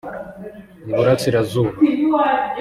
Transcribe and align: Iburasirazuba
Iburasirazuba 0.89 1.71